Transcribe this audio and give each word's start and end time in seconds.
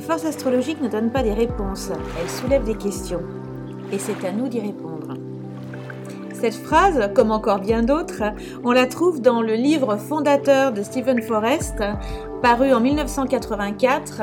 forces 0.00 0.24
astrologiques 0.24 0.80
ne 0.80 0.88
donnent 0.88 1.12
pas 1.12 1.22
des 1.22 1.32
réponses, 1.32 1.90
elles 2.20 2.30
soulèvent 2.30 2.64
des 2.64 2.76
questions. 2.76 3.22
Et 3.92 3.98
c'est 3.98 4.24
à 4.26 4.32
nous 4.32 4.48
d'y 4.48 4.60
répondre. 4.60 5.14
Cette 6.32 6.54
phrase, 6.54 7.10
comme 7.14 7.30
encore 7.30 7.60
bien 7.60 7.82
d'autres, 7.82 8.22
on 8.62 8.72
la 8.72 8.86
trouve 8.86 9.22
dans 9.22 9.40
le 9.40 9.54
livre 9.54 9.96
fondateur 9.96 10.72
de 10.72 10.82
Stephen 10.82 11.22
Forrest, 11.22 11.82
paru 12.42 12.72
en 12.74 12.80
1984 12.80 14.22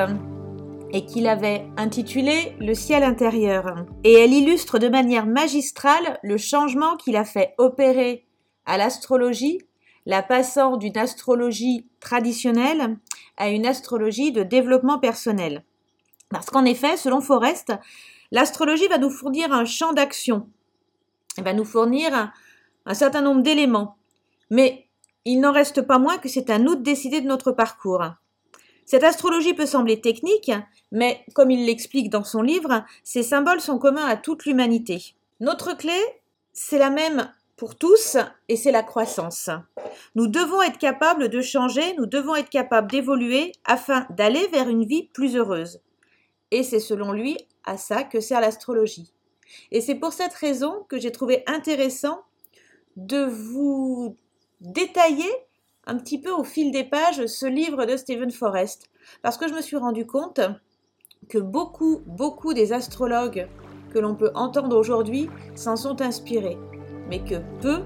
et 0.93 1.05
qu'il 1.05 1.28
avait 1.28 1.66
intitulé 1.75 2.55
Le 2.59 2.75
ciel 2.75 3.04
intérieur. 3.04 3.86
Et 4.04 4.14
elle 4.14 4.32
illustre 4.32 4.77
de 4.77 4.89
manière 4.89 5.25
magistrale 5.25 6.20
le 6.21 6.38
changement 6.38 6.95
qu'il 6.98 7.16
a 7.16 7.25
fait 7.25 7.55
opérer 7.57 8.25
à 8.66 8.77
l'astrologie, 8.77 9.60
la 10.06 10.21
passant 10.21 10.78
d'une 10.78 10.98
astrologie 10.98 11.88
traditionnelle 12.00 12.98
à 13.38 13.50
une 13.50 13.66
astrologie 13.66 14.32
de 14.32 14.44
développement 14.44 15.00
personnel. 15.00 15.64
Parce 16.30 16.50
qu'en 16.50 16.66
effet, 16.66 16.98
selon 16.98 17.21
Forrest, 17.21 17.74
l'astrologie 18.32 18.88
va 18.88 18.97
nous 18.97 19.10
fournir 19.10 19.52
un 19.54 19.66
champ 19.66 19.94
d'action, 19.94 20.50
elle 21.38 21.44
va 21.44 21.54
nous 21.54 21.66
fournir 21.66 22.32
un, 22.86 22.94
certain 22.94 23.21
nombre 23.21 23.42
d'éléments, 23.42 23.97
mais 24.50 24.88
il 25.25 25.39
n'en 25.39 25.52
reste 25.52 25.82
pas 25.82 26.00
moins 26.00 26.18
que 26.18 26.30
c'est 26.30 26.50
à 26.50 26.60
nous 26.60 26.75
de 26.75 26.83
décider 26.83 27.22
de 27.22 27.28
notre 27.28 27.52
parcours. 27.52 28.04
Cette 28.86 29.04
astrologie 29.04 29.54
peut 29.54 29.66
sembler 29.66 30.02
technique, 30.02 30.52
mais 30.92 31.24
comme 31.33 31.52
il 31.52 31.66
l'explique 31.66 32.09
dans 32.09 32.23
son 32.23 32.42
livre, 32.42 32.83
ces 33.03 33.23
symboles 33.23 33.61
sont 33.61 33.80
communs 33.80 34.06
à 34.06 34.17
toute 34.17 34.45
l'humanité. 34.45 35.16
Notre 35.39 35.75
clé, 35.75 35.97
c'est 36.52 36.78
la 36.78 36.89
même 36.89 37.31
pour 37.64 37.78
tous 37.78 38.17
et 38.50 38.58
c'est 38.58 38.73
la 38.73 38.84
croissance. 38.84 39.50
Nous 40.16 40.28
devons 40.28 40.61
être 40.61 40.78
capables 40.78 41.30
de 41.30 41.39
changer, 41.39 41.95
nous 41.95 42.05
devons 42.05 42.36
être 42.36 42.50
capables 42.50 42.92
d'évoluer 42.92 43.53
afin 43.64 44.05
d'aller 44.09 44.45
vers 44.47 44.67
une 44.67 44.83
vie 44.83 45.08
plus 45.14 45.38
heureuse. 45.38 45.80
Et 46.52 46.64
c'est 46.64 46.81
selon 46.81 47.14
lui 47.14 47.38
à 47.64 47.78
ça 47.78 48.03
que 48.03 48.20
sert 48.20 48.42
l'astrologie. 48.42 49.14
Et 49.72 49.80
c'est 49.80 49.95
pour 49.95 50.11
cette 50.11 50.33
raison 50.33 50.86
que 50.89 51.00
j'ai 51.00 51.14
trouvé 51.14 51.45
intéressant 51.47 52.23
de 52.97 53.23
vous 53.23 54.17
détailler 54.59 55.31
un 55.88 55.95
petit 55.95 56.20
peu 56.20 56.31
au 56.31 56.44
fil 56.44 56.70
des 56.70 56.83
pages 56.83 57.25
ce 57.27 57.45
livre 57.45 57.86
de 57.86 57.95
Stephen 57.95 58.31
Forrest, 58.31 58.89
parce 59.22 59.38
que 59.38 59.48
je 59.48 59.53
me 59.53 59.61
suis 59.61 59.77
rendu 59.77 60.05
compte 60.05 60.42
que 61.30 61.38
beaucoup, 61.38 62.02
beaucoup 62.08 62.53
des 62.53 62.73
astrologues 62.73 63.48
que 63.94 64.00
l'on 64.00 64.16
peut 64.16 64.31
entendre 64.36 64.75
aujourd'hui 64.77 65.30
s'en 65.55 65.77
sont 65.77 66.02
inspirés, 66.02 66.58
mais 67.09 67.19
que 67.19 67.35
peu 67.61 67.81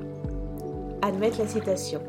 admettent 1.02 1.38
la 1.38 1.48
citation. 1.48 2.02